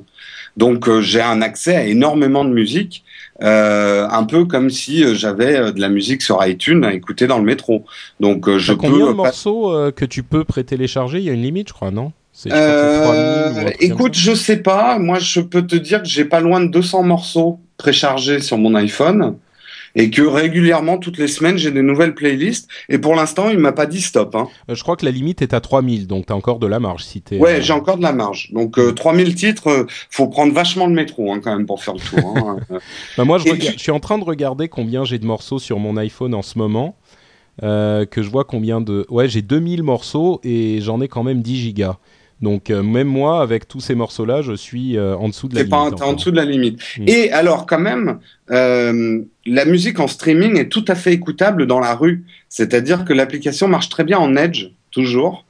[0.56, 3.04] Donc euh, j'ai un accès à énormément de musique.
[3.42, 7.26] Euh, un peu comme si euh, j'avais euh, de la musique sur iTunes à écouter
[7.26, 7.84] dans le métro.
[8.18, 8.78] Donc je peux.
[8.78, 11.18] Combien de morceaux que tu peux pré-télécharger?
[11.18, 12.12] Il y a une limite, je crois, non?
[12.46, 14.98] Euh, écoute, je sais pas.
[14.98, 18.74] Moi, je peux te dire que j'ai pas loin de 200 morceaux préchargés sur mon
[18.74, 19.36] iPhone
[19.96, 22.68] et que régulièrement, toutes les semaines, j'ai des nouvelles playlists.
[22.90, 24.36] Et pour l'instant, il m'a pas dit stop.
[24.36, 24.46] Hein.
[24.70, 26.78] Euh, je crois que la limite est à 3000, donc tu as encore de la
[26.78, 27.02] marge.
[27.02, 28.50] Si ouais, euh, j'ai encore de la marge.
[28.52, 32.00] Donc 3000 euh, titres, faut prendre vachement le métro hein, quand même pour faire le
[32.00, 32.36] tour.
[32.36, 32.58] Hein.
[33.16, 35.96] bah moi, je, je, suis en train de regarder combien j'ai de morceaux sur mon
[35.96, 36.96] iPhone en ce moment.
[37.62, 39.06] que je vois combien de...
[39.08, 41.96] Ouais, j'ai 2000 morceaux et j'en ai quand même 10 gigas.
[42.42, 45.70] Donc même moi, avec tous ces morceaux-là, je suis en dessous de la limite.
[45.70, 46.80] Pas en, en dessous de la limite.
[46.98, 47.04] Mm.
[47.06, 48.18] Et alors quand même,
[48.48, 52.24] la musique en streaming est tout à fait écoutable dans la rue.
[52.48, 55.46] C'est-à-dire que l'application marche très bien en Edge, toujours.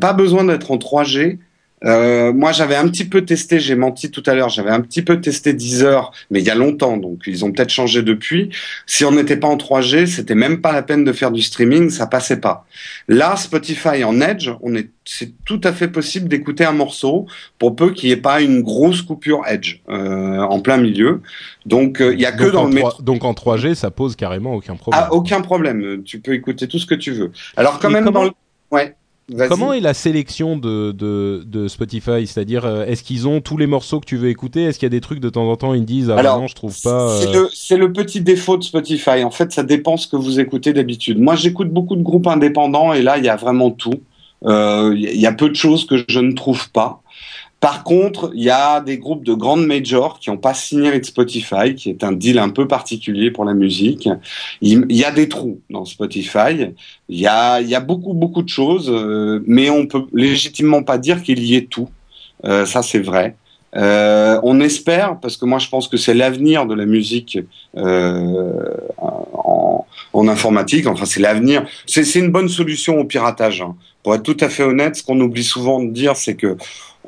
[0.00, 1.38] pas besoin d'être en 3G.
[1.84, 5.02] Euh, moi, j'avais un petit peu testé, j'ai menti tout à l'heure, j'avais un petit
[5.02, 8.50] peu testé Deezer, mais il y a longtemps, donc ils ont peut-être changé depuis.
[8.86, 11.90] Si on n'était pas en 3G, c'était même pas la peine de faire du streaming,
[11.90, 12.66] ça passait pas.
[13.08, 17.26] Là, Spotify en Edge, on est, c'est tout à fait possible d'écouter un morceau
[17.58, 21.22] pour peu qu'il n'y ait pas une grosse coupure Edge euh, en plein milieu.
[21.66, 23.02] Donc, euh, il y a que dans le métro.
[23.02, 25.02] Donc en 3G, ça pose carrément aucun problème.
[25.04, 26.02] Ah, aucun problème.
[26.04, 27.32] Tu peux écouter tout ce que tu veux.
[27.56, 28.30] Alors quand même dans le,
[28.70, 28.94] ouais.
[29.48, 32.26] Comment est la sélection de, de, de Spotify?
[32.26, 34.64] C'est-à-dire, euh, est-ce qu'ils ont tous les morceaux que tu veux écouter?
[34.64, 36.54] Est-ce qu'il y a des trucs de temps en temps ils disent ah non je
[36.54, 37.10] trouve pas.
[37.10, 39.22] Euh, c'est le, le, petit défaut de Spotify.
[39.24, 41.20] En fait, ça dépend ce que vous écoutez d'habitude.
[41.20, 44.02] Moi, j'écoute beaucoup de groupes indépendants et là, il y a vraiment tout.
[44.44, 47.01] Euh, il y a peu de choses que je ne trouve pas.
[47.62, 51.04] Par contre, il y a des groupes de grandes majors qui n'ont pas signé avec
[51.04, 54.08] Spotify, qui est un deal un peu particulier pour la musique.
[54.62, 56.72] Il, y a des trous dans Spotify.
[57.08, 60.98] Il y a, y a beaucoup, beaucoup de choses, euh, mais on peut légitimement pas
[60.98, 61.88] dire qu'il y ait tout.
[62.44, 63.36] Euh, ça, c'est vrai.
[63.76, 67.38] Euh, on espère, parce que moi je pense que c'est l'avenir de la musique
[67.76, 70.88] euh, en, en, informatique.
[70.88, 71.64] Enfin, c'est l'avenir.
[71.86, 73.62] C'est une bonne solution au piratage.
[73.62, 73.76] Hein.
[74.02, 76.56] Pour être tout à fait honnête, ce qu'on oublie souvent de dire, c'est que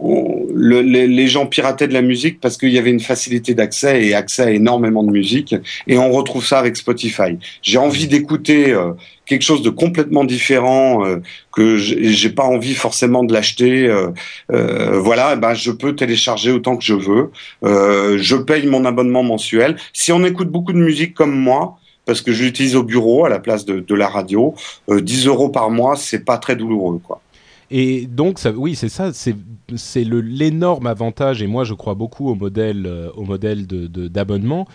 [0.00, 4.14] le, les, gens pirataient de la musique parce qu'il y avait une facilité d'accès et
[4.14, 5.54] accès à énormément de musique.
[5.87, 7.38] Et on retrouve ça avec Spotify.
[7.62, 8.92] J'ai envie d'écouter euh,
[9.26, 11.20] quelque chose de complètement différent euh,
[11.52, 13.87] que j'ai pas envie forcément de l'acheter.
[13.87, 14.09] Euh,
[14.52, 17.30] euh voilà, eh ben je peux télécharger autant que je veux.
[17.62, 19.76] je paye mon abonnement mensuel.
[19.92, 23.28] Si on écoute beaucoup de musique comme moi, parce que je l'utilise au bureau à
[23.28, 24.54] la place de, de la radio,
[24.90, 27.22] 10 euros par mois, c'est pas très douloureux, quoi.
[27.70, 32.87] Et donc, oui, c'est ça, c'est l'énorme avantage, et moi je crois beaucoup au modèle,
[32.87, 34.66] euh, d'abonnement,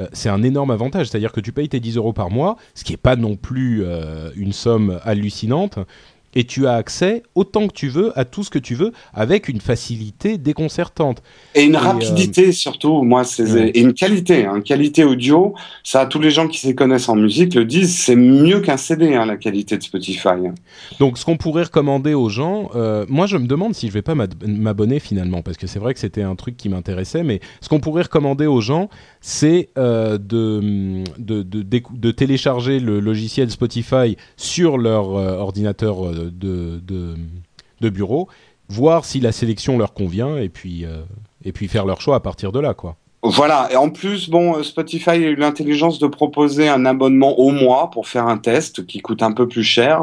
[0.00, 2.84] euh, c'est un énorme avantage, c'est-à-dire que tu payes tes 10 euros par mois, ce
[2.84, 5.78] qui n'est pas non plus euh, une somme hallucinante,
[6.34, 9.48] et tu as accès autant que tu veux à tout ce que tu veux avec
[9.48, 11.22] une facilité déconcertante.
[11.54, 14.60] Et une rapidité surtout, moi, c'est et une qualité, une hein.
[14.60, 15.54] qualité audio.
[15.82, 19.14] Ça, tous les gens qui s'y connaissent en musique le disent, c'est mieux qu'un CD,
[19.14, 20.28] hein, la qualité de Spotify.
[20.98, 24.02] Donc, ce qu'on pourrait recommander aux gens, euh, moi, je me demande si je vais
[24.02, 27.68] pas m'abonner finalement, parce que c'est vrai que c'était un truc qui m'intéressait, mais ce
[27.68, 28.88] qu'on pourrait recommander aux gens,
[29.20, 36.17] c'est euh, de, de, de, de, télécharger le logiciel Spotify sur leur euh, ordinateur euh,
[36.24, 36.80] de,
[37.80, 38.28] de, bureau,
[38.68, 41.02] voir si la sélection leur convient et puis, euh,
[41.44, 42.74] et puis faire leur choix à partir de là.
[42.74, 42.96] quoi.
[43.24, 47.90] Voilà, et en plus, bon, Spotify a eu l'intelligence de proposer un abonnement au mois
[47.90, 50.00] pour faire un test qui coûte un peu plus cher,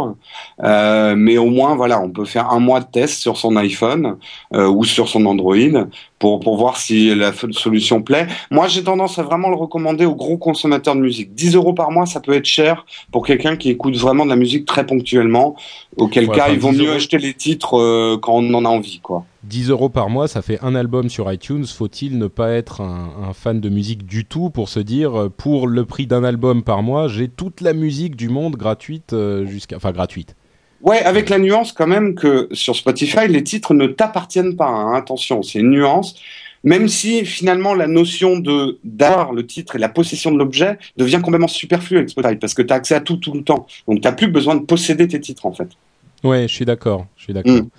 [0.62, 4.18] euh, mais au moins, voilà, on peut faire un mois de test sur son iPhone
[4.54, 5.56] euh, ou sur son Android
[6.20, 8.28] pour, pour voir si la solution plaît.
[8.52, 11.34] Moi, j'ai tendance à vraiment le recommander aux gros consommateurs de musique.
[11.36, 14.36] 10 euros par mois, ça peut être cher pour quelqu'un qui écoute vraiment de la
[14.36, 15.56] musique très ponctuellement,
[15.98, 19.26] auquel cas, il vaut mieux acheter les titres euh, quand on en a envie, quoi.
[19.44, 21.66] 10 euros par mois, ça fait un album sur iTunes.
[21.66, 25.68] Faut-il ne pas être un, fan de musique du tout pour se dire, euh, pour
[25.68, 29.76] le prix d'un album par mois, j'ai toute la musique du monde gratuite euh, jusqu'à,
[29.76, 30.36] enfin gratuite.
[30.86, 34.68] Ouais, avec la nuance quand même que sur Spotify, les titres ne t'appartiennent pas.
[34.68, 34.94] Hein.
[34.94, 36.16] Attention, c'est une nuance.
[36.64, 41.22] Même si finalement la notion de d'avoir le titre et la possession de l'objet devient
[41.24, 43.68] complètement superflue avec Spotify parce que tu as accès à tout tout le temps.
[43.88, 45.70] Donc tu plus besoin de posséder tes titres en fait.
[46.24, 47.06] Ouais, je suis d'accord.
[47.18, 47.54] Je suis d'accord.
[47.54, 47.70] Mm.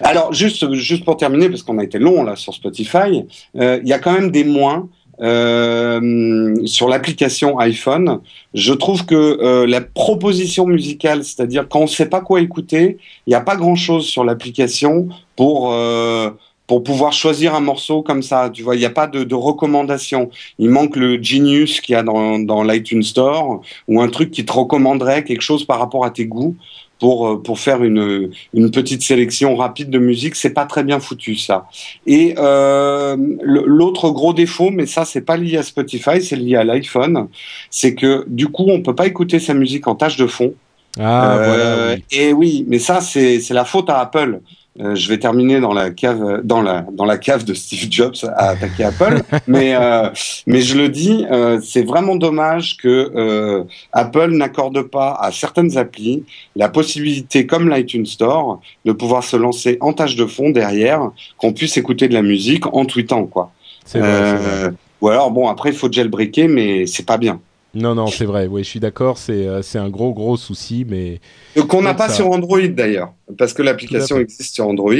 [0.00, 3.24] Alors juste juste pour terminer parce qu'on a été long là sur Spotify,
[3.56, 4.88] euh, il y a quand même des moins.
[5.20, 8.20] Euh, sur l'application iPhone,
[8.54, 12.96] je trouve que euh, la proposition musicale, c'est-à-dire quand on ne sait pas quoi écouter,
[13.26, 16.30] il n'y a pas grand-chose sur l'application pour euh,
[16.66, 18.48] pour pouvoir choisir un morceau comme ça.
[18.48, 20.30] Tu vois, il n'y a pas de, de, recommandation.
[20.58, 24.44] Il manque le Genius qu'il y a dans, dans l'iTunes Store ou un truc qui
[24.46, 26.56] te recommanderait quelque chose par rapport à tes goûts
[27.02, 31.00] pour euh, pour faire une une petite sélection rapide de musique, c'est pas très bien
[31.00, 31.66] foutu ça.
[32.06, 36.62] Et euh, l'autre gros défaut, mais ça c'est pas lié à Spotify, c'est lié à
[36.62, 37.26] l'iPhone,
[37.70, 40.54] c'est que du coup on peut pas écouter sa musique en tâche de fond.
[41.00, 42.04] Ah, voilà, oui.
[42.12, 44.38] Et oui, mais ça c'est c'est la faute à Apple.
[44.80, 48.16] Euh, je vais terminer dans la cave, dans la dans la cave de Steve Jobs
[48.36, 50.08] à attaquer Apple, mais euh,
[50.46, 56.24] mais je le dis, euh, c'est vraiment dommage que Apple n'accorde pas à certaines applis
[56.56, 61.52] la possibilité, comme l'iTunes Store, de pouvoir se lancer en tâche de fond derrière, qu'on
[61.52, 63.52] puisse écouter de la musique en tweetant quoi.
[63.84, 64.70] C'est vrai, vrai.
[65.02, 67.40] Ou alors bon après il faut jailbreaker, mais c'est pas bien.
[67.74, 68.46] Non, non, c'est vrai.
[68.46, 69.16] Oui, je suis d'accord.
[69.18, 71.20] C'est euh, c'est un gros, gros souci, mais
[71.68, 74.92] qu'on n'a pas sur Android d'ailleurs, parce que l'application existe sur Android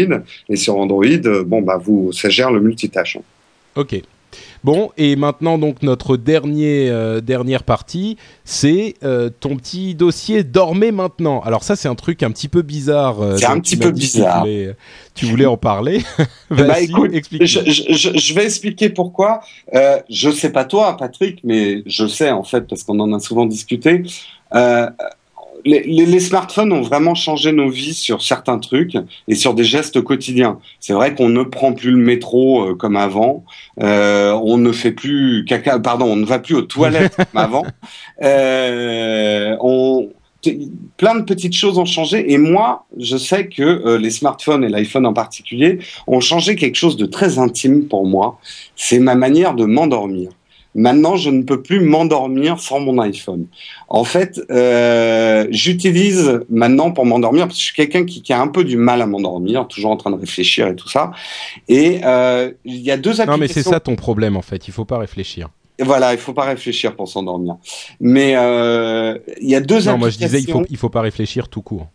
[0.48, 3.18] et sur Android, bon bah vous, ça gère le multitâche.
[3.76, 4.02] Ok.
[4.64, 10.92] Bon, et maintenant donc notre dernier, euh, dernière partie, c'est euh, ton petit dossier Dormez
[10.92, 11.40] maintenant.
[11.40, 13.20] Alors ça c'est un truc un petit peu bizarre.
[13.20, 14.46] Euh, c'est un petit peu bizarre.
[15.14, 16.03] Tu voulais, en parler
[16.51, 19.40] Bah écoute, je, je, je, vais expliquer pourquoi.
[20.09, 23.46] Je sais pas toi, Patrick, mais je sais en fait parce qu'on en a souvent
[23.46, 24.05] discuté.
[25.64, 28.96] Les, les, smartphones ont vraiment changé nos vies sur certains trucs
[29.29, 30.59] et sur des gestes quotidiens.
[30.81, 33.44] C'est vrai qu'on ne prend plus le métro euh, comme avant,
[33.81, 37.64] euh, on ne fait plus caca, pardon, on ne va plus aux toilettes comme avant.
[38.22, 40.09] Euh, on,
[40.96, 44.68] plein de petites choses ont changé et moi, je sais que euh, les smartphones et
[44.68, 48.38] l'iPhone en particulier ont changé quelque chose de très intime pour moi.
[48.77, 50.31] C'est ma manière de m'endormir.
[50.74, 53.46] Maintenant, je ne peux plus m'endormir sans mon iPhone.
[53.88, 58.40] En fait, euh, j'utilise maintenant pour m'endormir parce que je suis quelqu'un qui, qui, a
[58.40, 61.12] un peu du mal à m'endormir, toujours en train de réfléchir et tout ça.
[61.68, 63.32] Et euh, il y a deux applications.
[63.32, 64.66] Non, mais c'est ça ton problème en fait.
[64.66, 65.50] Il faut pas réfléchir.
[65.78, 67.56] Voilà, il faut pas réfléchir pour s'endormir.
[68.00, 69.98] Mais euh, il y a deux non, applications.
[69.98, 71.88] moi je disais il faut il faut pas réfléchir tout court.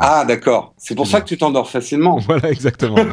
[0.00, 2.18] Ah d'accord, c'est pour ça que tu t'endors facilement.
[2.26, 2.96] Voilà exactement.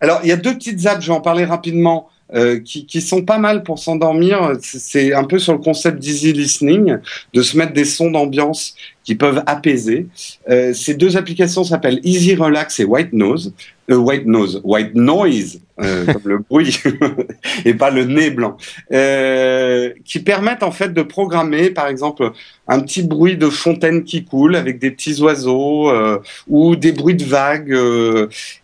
[0.00, 2.08] Alors il y a deux petites apps, je vais en parler rapidement.
[2.32, 4.52] Euh, qui, sont pas mal pour s'endormir.
[4.60, 6.98] C'est un peu sur le concept d'easy listening,
[7.34, 10.06] de se mettre des sons d'ambiance qui peuvent apaiser.
[10.48, 13.52] Euh, ces deux applications s'appellent Easy Relax et White Nose.
[13.90, 16.78] Euh, white Nose, White Noise, euh, comme le bruit,
[17.64, 18.56] et pas le nez blanc,
[20.04, 22.30] qui permettent en fait de programmer, par exemple,
[22.68, 25.90] un petit bruit de fontaine qui coule avec des petits oiseaux
[26.46, 27.76] ou des bruits de vagues.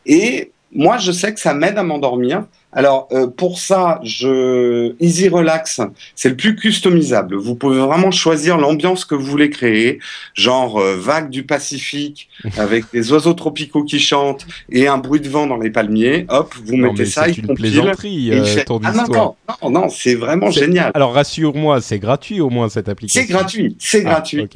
[0.06, 2.44] et moi, je sais que ça m'aide à m'endormir
[2.76, 5.80] alors euh, pour ça, je Easy Relax,
[6.14, 7.34] c'est le plus customisable.
[7.34, 9.98] Vous pouvez vraiment choisir l'ambiance que vous voulez créer,
[10.34, 15.28] genre euh, vague du Pacifique avec des oiseaux tropicaux qui chantent et un bruit de
[15.28, 16.26] vent dans les palmiers.
[16.28, 18.32] Hop, vous mettez ça, il une plaisanterie.
[18.32, 18.44] Euh,
[18.84, 20.90] ah, non, non, non, c'est vraiment génial.
[20.92, 23.22] Alors rassure-moi, c'est gratuit au moins cette application.
[23.22, 24.46] C'est gratuit, c'est ah, gratuit.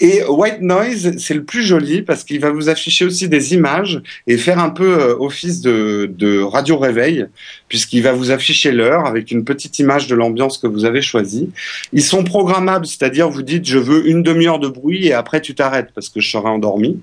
[0.00, 4.02] Et White Noise, c'est le plus joli parce qu'il va vous afficher aussi des images
[4.26, 7.26] et faire un peu office de, de radio réveil
[7.70, 11.50] puisqu'il va vous afficher l'heure avec une petite image de l'ambiance que vous avez choisie.
[11.94, 15.54] Ils sont programmables, c'est-à-dire vous dites je veux une demi-heure de bruit et après tu
[15.54, 17.00] t'arrêtes parce que je serai endormi.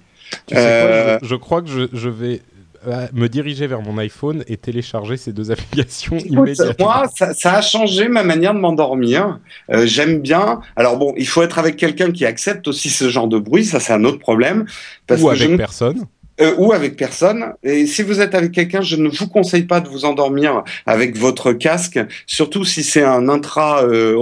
[0.54, 2.42] Euh, je, crois que je, vais
[2.86, 6.86] euh, me diriger vers mon iPhone et télécharger ces deux applications immédiatement.
[6.86, 9.40] Moi, ça, a changé ma manière de m'endormir.
[9.72, 10.60] Euh, j'aime bien.
[10.76, 13.64] Alors bon, il faut être avec quelqu'un qui accepte aussi ce genre de bruit.
[13.64, 14.66] Ça, c'est un autre problème.
[15.08, 16.06] Parce Ou avec personne.
[16.40, 17.54] Euh, ou avec personne.
[17.64, 21.18] Et si vous êtes avec quelqu'un, je ne vous conseille pas de vous endormir avec
[21.18, 24.16] votre casque, surtout si c'est un intra euh,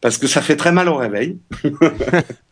[0.00, 1.38] parce que ça fait très mal au réveil.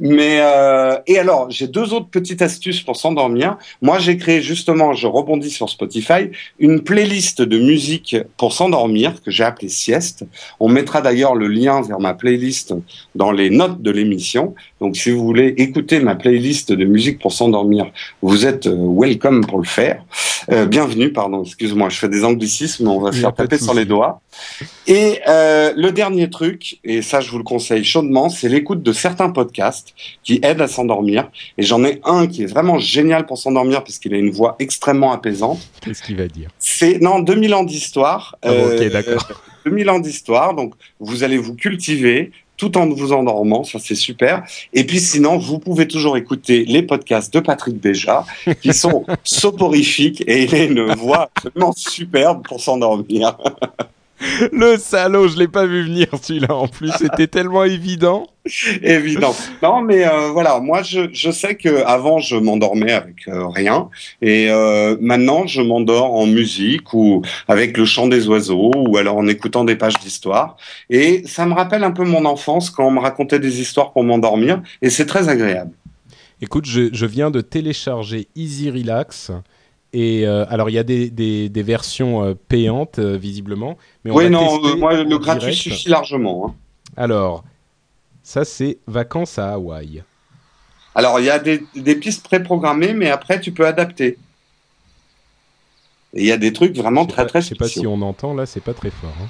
[0.00, 3.56] Mais euh, et alors, j'ai deux autres petites astuces pour s'endormir.
[3.82, 9.30] Moi, j'ai créé justement, je rebondis sur Spotify, une playlist de musique pour s'endormir que
[9.30, 10.24] j'ai appelée sieste.
[10.60, 12.74] On mettra d'ailleurs le lien vers ma playlist
[13.14, 14.54] dans les notes de l'émission.
[14.80, 17.86] Donc, si vous voulez écouter ma playlist de musique pour s'endormir,
[18.22, 20.04] vous êtes euh, welcome pour le faire.
[20.50, 23.84] Euh, bienvenue, pardon, excuse-moi, je fais des anglicismes, on va se faire taper sur les
[23.84, 24.20] doigts.
[24.86, 28.92] Et euh, le dernier truc, et ça je vous le conseille chaudement, c'est l'écoute de
[28.92, 31.30] certains podcasts qui aident à s'endormir.
[31.58, 35.12] Et j'en ai un qui est vraiment génial pour s'endormir puisqu'il a une voix extrêmement
[35.12, 35.60] apaisante.
[35.82, 36.48] Qu'est-ce qu'il va dire?
[36.58, 38.36] C'est non 2000 ans d'histoire.
[38.42, 39.28] Ah ok, d'accord.
[39.64, 44.42] 2000 ans d'histoire, donc vous allez vous cultiver, tout en vous endormant, ça c'est super.
[44.74, 48.26] Et puis sinon, vous pouvez toujours écouter les podcasts de Patrick Béja,
[48.60, 53.38] qui sont soporifiques et il a une voix absolument superbe pour s'endormir.
[54.52, 58.26] Le salaud, je l'ai pas vu venir celui-là en plus, c'était tellement évident.
[58.82, 59.34] Évident.
[59.62, 63.90] Non, mais euh, voilà, moi je, je sais que avant je m'endormais avec euh, rien
[64.22, 69.16] et euh, maintenant je m'endors en musique ou avec le chant des oiseaux ou alors
[69.18, 70.56] en écoutant des pages d'histoire
[70.88, 74.02] et ça me rappelle un peu mon enfance quand on me racontait des histoires pour
[74.02, 75.72] m'endormir et c'est très agréable.
[76.40, 79.32] Écoute, je, je viens de télécharger Easy Relax.
[79.92, 83.78] Et alors, il y a des, des, des versions payantes, visiblement.
[84.04, 86.48] Mais oui, non, moi, le gratuit suffit largement.
[86.48, 86.54] Hein.
[86.96, 87.44] Alors,
[88.22, 90.02] ça, c'est vacances à Hawaï.
[90.94, 94.18] Alors, il y a des, pistes préprogrammées, mais après, tu peux adapter.
[96.12, 98.34] Et il y a des trucs vraiment très, très Je sais pas si on entend,
[98.34, 99.14] là, c'est pas très fort.
[99.22, 99.28] Hein.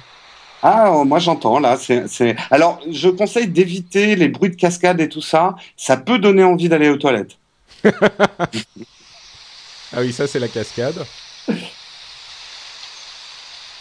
[0.63, 1.77] Ah, oh, moi j'entends là.
[1.77, 5.55] C'est, Alors, je conseille d'éviter les bruits de cascade et tout ça.
[5.77, 7.37] Ça peut donner envie d'aller aux toilettes.
[9.93, 11.05] ah oui, ça c'est la cascade.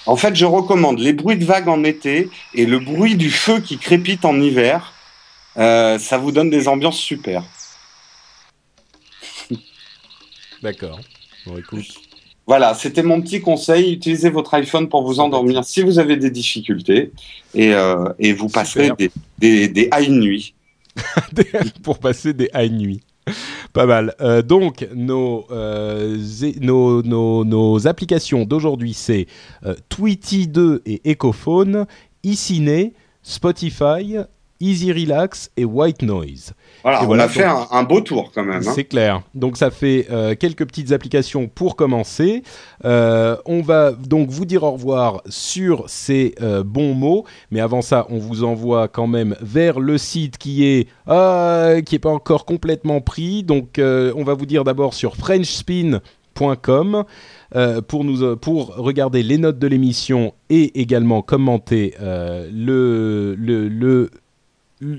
[0.06, 3.60] En fait, je recommande les bruits de vagues en été et le bruit du feu
[3.60, 4.94] qui crépite en hiver.
[5.58, 7.44] Euh, ça vous donne des ambiances super.
[10.62, 10.98] D'accord.
[11.46, 11.88] Bon, écoute.
[12.46, 13.92] Voilà, c'était mon petit conseil.
[13.92, 17.12] Utilisez votre iPhone pour vous endormir si vous avez des difficultés
[17.52, 20.54] et, euh, et vous passerez des, des, des high nuits.
[21.82, 23.02] pour passer des high nuits.
[23.78, 24.16] Pas mal.
[24.20, 26.18] Euh, donc, nos, euh,
[26.60, 29.28] nos, nos, nos, applications d'aujourd'hui, c'est
[29.64, 31.86] euh, Tweety 2 et Ecophone,
[32.24, 34.16] iCiné, Spotify,
[34.60, 36.52] Easy Relax et White Noise.
[36.82, 38.62] Voilà, on a fait un, un, beau tour quand même.
[38.66, 38.72] Hein.
[38.74, 39.22] C'est clair.
[39.34, 42.42] Donc ça fait euh, quelques petites applications pour commencer.
[42.84, 47.82] Euh, on va donc vous dire au revoir sur ces euh, bons mots, mais avant
[47.82, 50.88] ça, on vous envoie quand même vers le site qui est
[51.84, 53.42] qui est pas encore complètement pris.
[53.42, 57.04] Donc on va vous dire d'abord sur FrenchSpin.com.
[57.56, 63.68] Euh, pour, nous, pour regarder les notes de l'émission et également commenter euh, le, le,
[63.68, 64.10] le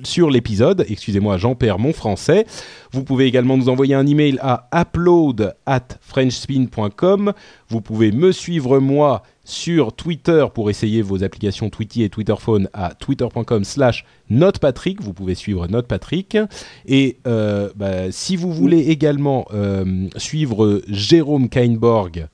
[0.03, 0.85] sur l'épisode.
[0.89, 2.45] Excusez-moi, j'en perds mon français.
[2.91, 7.33] Vous pouvez également nous envoyer un email à upload at frenchspin.com.
[7.69, 12.93] Vous pouvez me suivre moi sur Twitter pour essayer vos applications Tweety et Twitterphone à
[12.93, 15.01] twitter.com slash notepatrick.
[15.01, 16.37] Vous pouvez suivre notepatrick.
[16.85, 22.27] Et euh, bah, si vous voulez également euh, suivre Jérôme Kainborg,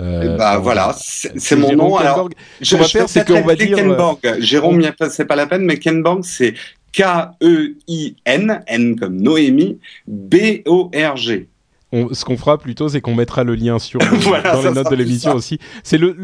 [0.00, 1.96] euh, bah voilà, c'est mon nom.
[1.96, 2.30] Alors,
[2.62, 3.76] je, va faire, c'est qu'on va dire.
[3.76, 4.20] Kenborg.
[4.38, 6.54] Jérôme, c'est pas la peine, mais Kenborg, c'est
[6.92, 11.48] K-E-I-N, N comme Noémie, B-O-R-G.
[11.94, 14.70] On, ce qu'on fera plutôt, c'est qu'on mettra le lien sur le, voilà, dans les
[14.70, 15.58] notes de l'émission aussi.
[15.82, 16.16] C'est le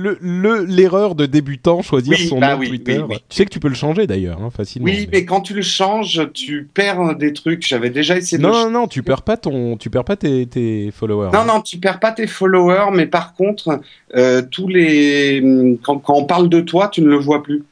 [0.66, 3.02] l'erreur le, le, de débutant choisir oui, son bah nom oui, Twitter.
[3.06, 4.86] Oui, tu sais que tu peux le changer d'ailleurs, hein, facilement.
[4.86, 5.18] Oui, mais...
[5.18, 5.24] mais...
[5.26, 7.66] quand tu le changes, tu perds des trucs.
[7.66, 8.42] J'avais déjà essayé.
[8.42, 11.30] Non, de non, non, tu perds pas ton, tu perds pas tes, tes followers.
[11.34, 13.80] Non, non, tu perds pas tes followers, mais par contre,
[14.16, 17.62] euh, tous les quand, quand on parle de toi, tu ne le vois plus.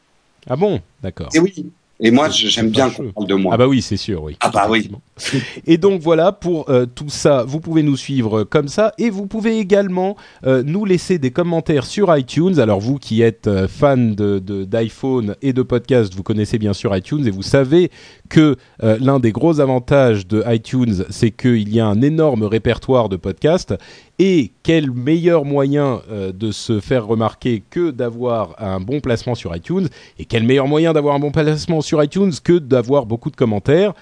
[0.47, 1.30] Ah bon, d'accord.
[1.34, 1.70] Et oui.
[1.99, 3.55] Et moi, j'aime bien qu'on parle de moi.
[3.55, 4.36] Ah bah oui, c'est sûr, oui.
[4.40, 4.90] Ah bah oui.
[5.66, 9.26] Et donc voilà, pour euh, tout ça, vous pouvez nous suivre comme ça, et vous
[9.26, 12.61] pouvez également euh, nous laisser des commentaires sur iTunes.
[12.61, 16.94] Alors vous qui êtes euh, fan de d'iPhone et de podcast, vous connaissez bien sûr
[16.94, 17.90] iTunes, et vous savez
[18.28, 23.16] que l'un des gros avantages de iTunes, c'est qu'il y a un énorme répertoire de
[23.16, 23.74] podcasts,
[24.19, 29.55] et quel meilleur moyen euh, de se faire remarquer que d'avoir un bon placement sur
[29.55, 29.89] iTunes
[30.19, 33.93] Et quel meilleur moyen d'avoir un bon placement sur iTunes que d'avoir beaucoup de commentaires?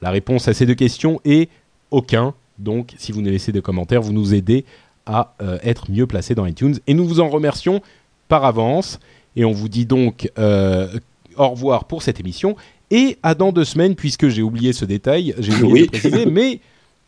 [0.00, 1.50] La réponse à ces deux questions est
[1.90, 2.32] aucun.
[2.58, 4.64] Donc, si vous nous laissez des commentaires, vous nous aidez
[5.04, 6.76] à euh, être mieux placés dans iTunes.
[6.86, 7.82] Et nous vous en remercions
[8.28, 8.98] par avance.
[9.36, 10.88] Et on vous dit donc euh,
[11.36, 12.56] au revoir pour cette émission.
[12.90, 15.86] Et à dans deux semaines, puisque j'ai oublié ce détail, j'ai oublié Oui.
[15.86, 16.60] de préciser, mais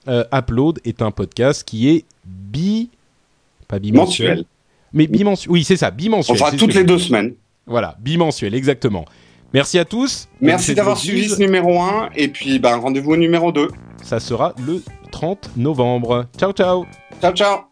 [0.09, 2.91] euh, Upload est un podcast qui est bi...
[3.69, 4.29] Pas bimensuel.
[4.29, 4.45] Mensuel.
[4.93, 5.53] Mais bimensuel.
[5.53, 6.37] Oui, c'est ça, bimensuel.
[6.41, 7.35] Enfin, toutes les deux semaines.
[7.67, 9.05] Voilà, bimensuel, exactement.
[9.55, 10.29] Merci à tous.
[10.41, 13.69] Merci d'avoir suivi ce numéro 1 et puis ben, rendez-vous au numéro 2.
[14.03, 16.27] Ça sera le 30 novembre.
[16.39, 16.87] Ciao, ciao
[17.21, 17.72] Ciao, ciao